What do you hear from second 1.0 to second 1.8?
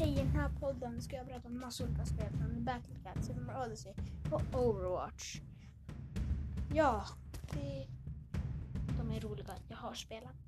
ska jag berätta om